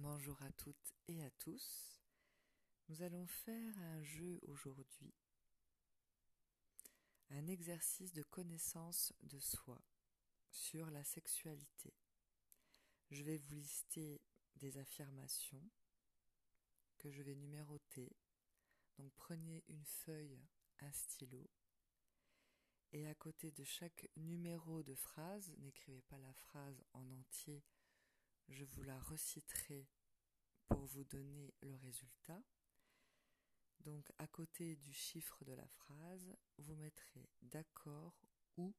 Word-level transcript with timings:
Bonjour 0.00 0.40
à 0.42 0.52
toutes 0.52 0.94
et 1.08 1.24
à 1.24 1.30
tous. 1.40 2.00
Nous 2.88 3.02
allons 3.02 3.26
faire 3.26 3.76
un 3.78 4.00
jeu 4.04 4.38
aujourd'hui, 4.42 5.12
un 7.30 7.48
exercice 7.48 8.12
de 8.12 8.22
connaissance 8.22 9.12
de 9.24 9.40
soi 9.40 9.82
sur 10.52 10.88
la 10.92 11.02
sexualité. 11.02 11.92
Je 13.10 13.24
vais 13.24 13.38
vous 13.38 13.56
lister 13.56 14.22
des 14.54 14.78
affirmations 14.78 15.68
que 16.98 17.10
je 17.10 17.22
vais 17.22 17.34
numéroter. 17.34 18.16
Donc 18.98 19.12
prenez 19.16 19.64
une 19.66 19.84
feuille, 19.84 20.46
un 20.78 20.92
stylo, 20.92 21.50
et 22.92 23.08
à 23.08 23.16
côté 23.16 23.50
de 23.50 23.64
chaque 23.64 24.08
numéro 24.16 24.84
de 24.84 24.94
phrase, 24.94 25.52
n'écrivez 25.58 26.02
pas 26.02 26.18
la 26.18 26.32
phrase 26.34 26.84
en 26.92 27.10
entier, 27.10 27.64
je 28.48 28.64
vous 28.64 28.82
la 28.82 28.98
reciterai 29.00 29.88
pour 30.66 30.84
vous 30.86 31.04
donner 31.04 31.54
le 31.60 31.74
résultat. 31.76 32.42
Donc 33.80 34.10
à 34.18 34.26
côté 34.26 34.76
du 34.76 34.92
chiffre 34.92 35.44
de 35.44 35.52
la 35.52 35.66
phrase, 35.68 36.36
vous 36.58 36.74
mettrez 36.76 37.28
d'accord 37.42 38.26
ou 38.56 38.74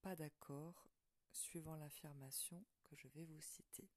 pas 0.00 0.16
d'accord 0.16 0.88
suivant 1.32 1.76
l'affirmation 1.76 2.64
que 2.84 2.96
je 2.96 3.08
vais 3.08 3.24
vous 3.24 3.40
citer. 3.40 3.90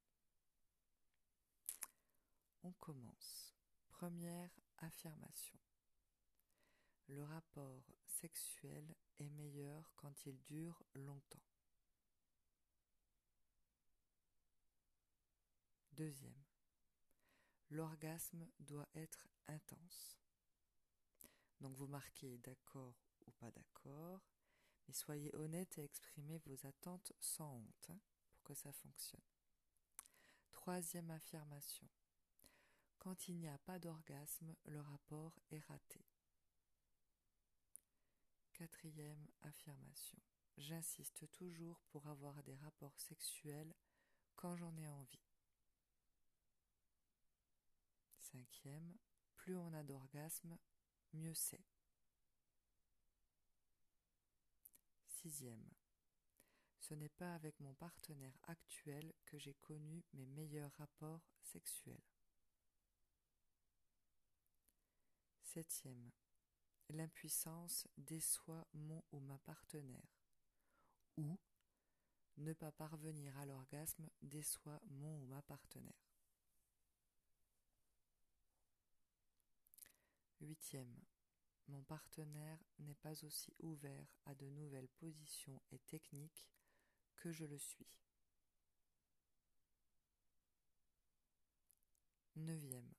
On 2.63 2.71
commence. 2.73 3.55
Première 3.89 4.51
affirmation. 4.79 5.59
Le 7.07 7.23
rapport 7.23 7.83
sexuel 8.07 8.95
est 9.19 9.29
meilleur 9.29 9.91
quand 9.95 10.25
il 10.25 10.41
dure 10.43 10.83
longtemps. 10.95 11.54
Deuxième. 15.95 16.43
L'orgasme 17.69 18.45
doit 18.59 18.89
être 18.95 19.29
intense. 19.47 20.19
Donc 21.61 21.73
vous 21.77 21.87
marquez 21.87 22.37
d'accord 22.39 23.07
ou 23.25 23.31
pas 23.31 23.49
d'accord, 23.51 24.19
mais 24.87 24.93
soyez 24.93 25.33
honnête 25.37 25.77
et 25.77 25.85
exprimez 25.85 26.37
vos 26.39 26.67
attentes 26.67 27.13
sans 27.21 27.49
honte 27.49 27.89
hein, 27.89 27.99
pour 28.27 28.43
que 28.43 28.53
ça 28.53 28.73
fonctionne. 28.73 29.23
Troisième 30.51 31.11
affirmation. 31.11 31.87
Quand 32.97 33.29
il 33.29 33.37
n'y 33.37 33.47
a 33.47 33.57
pas 33.59 33.79
d'orgasme, 33.79 34.53
le 34.65 34.81
rapport 34.81 35.39
est 35.49 35.63
raté. 35.69 36.03
Quatrième 38.51 39.27
affirmation. 39.43 40.19
J'insiste 40.57 41.31
toujours 41.31 41.79
pour 41.89 42.07
avoir 42.07 42.43
des 42.43 42.55
rapports 42.55 42.99
sexuels 42.99 43.73
quand 44.35 44.57
j'en 44.57 44.75
ai 44.75 44.87
envie. 44.89 45.24
Cinquième, 48.35 48.97
plus 49.37 49.55
on 49.55 49.71
a 49.71 49.81
d'orgasme, 49.81 50.57
mieux 51.13 51.33
c'est. 51.33 51.63
Sixième, 55.07 55.69
ce 56.81 56.95
n'est 56.95 57.07
pas 57.07 57.33
avec 57.33 57.57
mon 57.61 57.73
partenaire 57.75 58.37
actuel 58.43 59.13
que 59.23 59.37
j'ai 59.37 59.53
connu 59.53 60.03
mes 60.11 60.25
meilleurs 60.25 60.73
rapports 60.73 61.31
sexuels. 61.43 62.03
Septième, 65.41 66.11
l'impuissance 66.89 67.87
déçoit 67.97 68.67
mon 68.73 69.01
ou 69.13 69.21
ma 69.21 69.37
partenaire. 69.39 70.19
Ou 71.15 71.39
ne 72.35 72.51
pas 72.51 72.73
parvenir 72.73 73.37
à 73.37 73.45
l'orgasme 73.45 74.09
déçoit 74.21 74.81
mon 74.89 75.21
ou 75.21 75.25
ma 75.27 75.41
partenaire. 75.43 76.04
Huitième. 80.45 81.01
Mon 81.67 81.81
partenaire 81.81 82.59
n'est 82.77 82.93
pas 82.93 83.25
aussi 83.25 83.51
ouvert 83.59 84.15
à 84.25 84.35
de 84.35 84.47
nouvelles 84.47 84.89
positions 84.99 85.59
et 85.71 85.79
techniques 85.79 86.45
que 87.15 87.31
je 87.31 87.45
le 87.45 87.57
suis. 87.57 87.87
Neuvième. 92.35 92.93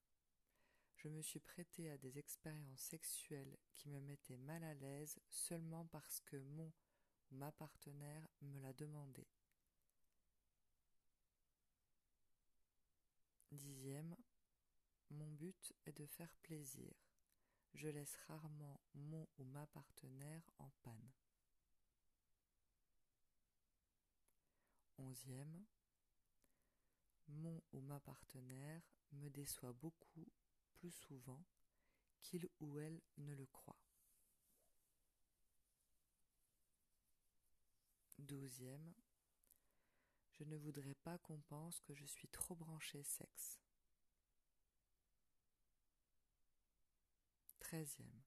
Je 0.97 1.09
me 1.09 1.23
suis 1.23 1.39
prêté 1.39 1.89
à 1.89 1.99
des 1.99 2.19
expériences 2.19 2.81
sexuelles 2.81 3.57
qui 3.75 3.89
me 3.91 4.01
mettaient 4.01 4.39
mal 4.39 4.65
à 4.65 4.75
l'aise 4.75 5.21
seulement 5.29 5.87
parce 5.87 6.21
que 6.23 6.37
mon 6.37 6.73
ma 7.31 7.53
partenaire 7.53 8.27
me 8.41 8.59
l'a 8.61 8.73
demandé. 8.73 9.29
Dixième. 13.53 14.17
Mon 15.11 15.31
but 15.31 15.73
est 15.85 15.97
de 15.97 16.07
faire 16.07 16.35
plaisir 16.43 16.93
je 17.75 17.89
laisse 17.89 18.17
rarement 18.29 18.81
mon 18.95 19.29
ou 19.39 19.45
ma 19.45 19.67
partenaire 19.67 20.51
en 20.59 20.71
panne. 20.83 21.13
Onzième, 24.99 25.65
mon 27.29 27.63
ou 27.73 27.81
ma 27.81 28.01
partenaire 28.01 28.83
me 29.13 29.29
déçoit 29.29 29.73
beaucoup 29.73 30.27
plus 30.75 30.91
souvent 30.91 31.45
qu'il 32.23 32.49
ou 32.61 32.79
elle 32.79 33.01
ne 33.19 33.35
le 33.35 33.47
croit. 33.47 33.79
Douzième, 38.19 38.95
je 40.33 40.45
ne 40.45 40.57
voudrais 40.57 40.95
pas 40.95 41.19
qu'on 41.19 41.41
pense 41.43 41.81
que 41.81 41.95
je 41.95 42.07
suis 42.07 42.29
trop 42.29 42.55
branché 42.55 43.03
sexe. 43.03 43.61
Treizième. 47.77 48.23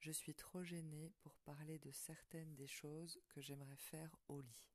Je 0.00 0.10
suis 0.10 0.34
trop 0.34 0.64
gênée 0.64 1.12
pour 1.20 1.38
parler 1.38 1.78
de 1.78 1.92
certaines 1.92 2.52
des 2.56 2.66
choses 2.66 3.20
que 3.28 3.40
j'aimerais 3.40 3.76
faire 3.76 4.16
au 4.26 4.40
lit. 4.40 4.72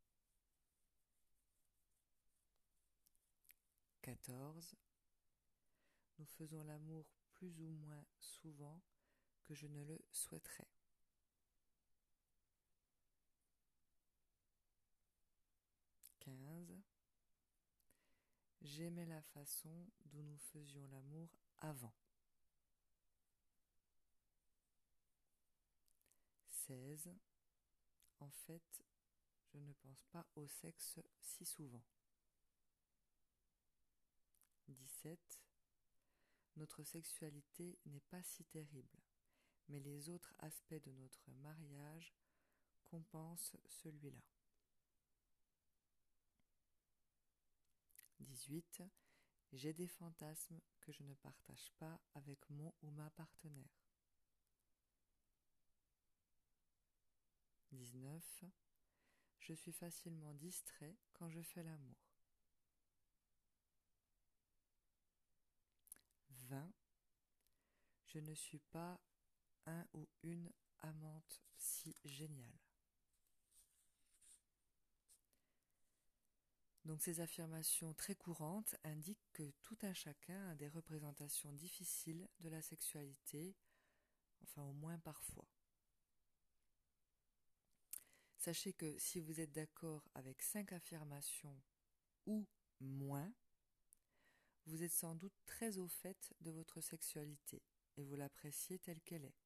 Quatorze. 4.02 4.78
Nous 6.20 6.26
faisons 6.26 6.64
l'amour 6.64 7.06
plus 7.34 7.60
ou 7.60 7.68
moins 7.68 8.06
souvent 8.18 8.82
que 9.44 9.54
je 9.54 9.68
ne 9.68 9.84
le 9.84 10.00
souhaiterais. 10.14 10.72
Quinze. 16.22 16.82
J'aimais 18.62 19.06
la 19.06 19.22
façon 19.22 19.92
dont 20.06 20.24
nous 20.24 20.40
faisions 20.54 20.88
l'amour 20.88 21.30
avant. 21.58 21.94
16. 26.68 27.10
En 28.20 28.30
fait, 28.30 28.84
je 29.54 29.60
ne 29.60 29.74
pense 29.74 30.06
pas 30.12 30.26
au 30.36 30.48
sexe 30.48 31.00
si 31.22 31.46
souvent. 31.46 31.84
17. 34.68 35.20
Notre 36.56 36.84
sexualité 36.84 37.78
n'est 37.86 38.00
pas 38.00 38.24
si 38.24 38.46
terrible, 38.46 39.00
mais 39.68 39.80
les 39.80 40.10
autres 40.10 40.34
aspects 40.40 40.82
de 40.84 40.92
notre 40.92 41.32
mariage 41.32 42.14
compensent 42.86 43.58
celui-là. 43.68 44.22
18. 48.20 48.84
J'ai 49.52 49.74
des 49.74 49.88
fantasmes 49.88 50.62
que 50.80 50.92
je 50.92 51.04
ne 51.04 51.14
partage 51.16 51.72
pas 51.78 52.00
avec 52.14 52.50
mon 52.50 52.74
ou 52.82 52.92
ma 52.92 53.10
partenaire. 53.12 53.83
19. 57.84 58.46
Je 59.40 59.54
suis 59.54 59.74
facilement 59.74 60.34
distrait 60.34 60.96
quand 61.14 61.30
je 61.30 61.42
fais 61.42 61.64
l'amour. 61.64 61.98
20. 66.30 66.72
Je 68.06 68.20
ne 68.20 68.34
suis 68.34 68.60
pas 68.60 69.00
un 69.66 69.86
ou 69.94 70.08
une 70.24 70.50
amante 70.80 71.42
si 71.58 71.96
géniale. 72.06 72.60
Donc 76.86 77.02
ces 77.02 77.22
affirmations 77.22 77.94
très 77.94 78.16
courantes 78.16 78.76
indiquent 78.84 79.32
que 79.32 79.52
tout 79.62 79.78
un 79.84 79.94
chacun 79.94 80.50
a 80.50 80.56
des 80.56 80.68
représentations 80.68 81.52
difficiles 81.54 82.28
de 82.40 82.50
la 82.50 82.62
sexualité, 82.62 83.56
enfin 84.44 84.64
au 84.64 84.74
moins 84.74 85.00
parfois. 85.00 85.53
Sachez 88.44 88.74
que 88.74 89.00
si 89.00 89.22
vous 89.22 89.40
êtes 89.40 89.54
d'accord 89.54 90.06
avec 90.16 90.42
cinq 90.42 90.74
affirmations 90.74 91.58
ou 92.26 92.46
moins, 92.82 93.34
vous 94.66 94.84
êtes 94.84 94.92
sans 94.92 95.16
doute 95.16 95.40
très 95.46 95.78
au 95.78 95.88
fait 95.88 96.34
de 96.42 96.52
votre 96.52 96.82
sexualité 96.82 97.64
et 97.96 98.04
vous 98.04 98.18
l'appréciez 98.18 98.80
telle 98.80 99.00
qu'elle 99.00 99.24
est. 99.24 99.40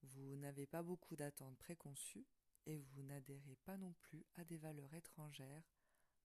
Vous 0.00 0.34
n'avez 0.36 0.66
pas 0.66 0.82
beaucoup 0.82 1.14
d'attentes 1.14 1.58
préconçues 1.58 2.26
et 2.64 2.78
vous 2.78 3.02
n'adhérez 3.02 3.56
pas 3.66 3.76
non 3.76 3.92
plus 4.00 4.24
à 4.36 4.44
des 4.44 4.56
valeurs 4.56 4.94
étrangères 4.94 5.70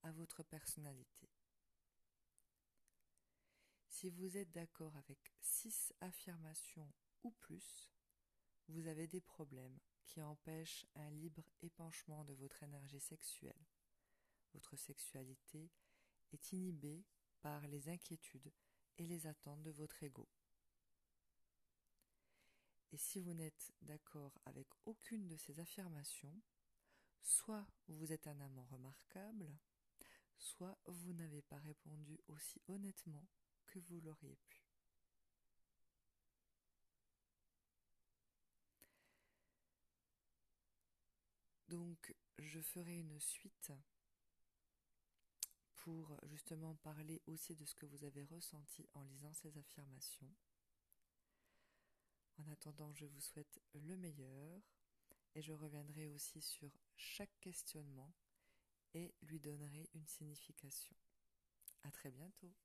à 0.04 0.14
votre 0.14 0.44
personnalité. 0.44 1.30
Si 3.90 4.10
vous 4.10 4.38
êtes 4.38 4.54
d'accord 4.54 4.96
avec 4.96 5.34
six 5.42 5.92
affirmations 6.00 6.94
ou 7.24 7.32
plus, 7.32 7.90
vous 8.68 8.88
avez 8.88 9.08
des 9.08 9.22
problèmes 9.22 9.80
qui 10.06 10.22
empêchent 10.22 10.86
un 10.96 11.10
libre 11.12 11.50
épanchement 11.62 12.24
de 12.26 12.34
votre 12.34 12.64
énergie 12.64 13.00
sexuelle. 13.00 13.66
Votre 14.54 14.76
sexualité 14.78 15.72
est 16.32 16.52
inhibée 16.54 17.06
par 17.42 17.68
les 17.68 17.90
inquiétudes 17.90 18.52
et 18.98 19.06
les 19.06 19.28
attentes 19.28 19.64
de 19.64 19.72
votre 19.72 20.02
ego. 20.04 20.28
Et 22.92 22.98
si 22.98 23.20
vous 23.20 23.34
n'êtes 23.34 23.74
d'accord 23.82 24.40
avec 24.46 24.68
aucune 24.86 25.28
de 25.28 25.36
ces 25.36 25.60
affirmations, 25.60 26.42
soit 27.22 27.68
vous 27.88 28.14
êtes 28.14 28.28
un 28.28 28.40
amant 28.40 28.66
remarquable, 28.66 29.58
soit 30.38 30.78
vous 30.86 31.14
n'avez 31.14 31.42
pas 31.42 31.58
répondu 31.58 32.20
aussi 32.28 32.62
honnêtement 32.68 33.28
que 33.66 33.80
vous 33.80 34.00
l'auriez 34.00 34.38
pu. 34.48 34.65
Donc, 41.76 42.16
je 42.38 42.62
ferai 42.62 43.00
une 43.00 43.20
suite 43.20 43.74
pour 45.76 46.18
justement 46.24 46.74
parler 46.76 47.22
aussi 47.28 47.54
de 47.54 47.66
ce 47.66 47.76
que 47.76 47.86
vous 47.86 48.06
avez 48.06 48.24
ressenti 48.24 48.88
en 48.94 49.04
lisant 49.04 49.34
ces 49.34 49.58
affirmations. 49.58 50.34
En 52.38 52.48
attendant, 52.48 52.94
je 52.94 53.06
vous 53.06 53.20
souhaite 53.20 53.60
le 53.74 53.98
meilleur 53.98 54.62
et 55.34 55.42
je 55.42 55.52
reviendrai 55.52 56.08
aussi 56.08 56.42
sur 56.42 56.72
chaque 56.96 57.38
questionnement 57.42 58.14
et 58.94 59.14
lui 59.24 59.42
donnerai 59.42 59.90
une 59.96 60.08
signification. 60.08 60.96
À 61.84 61.92
très 61.92 62.10
bientôt. 62.10 62.56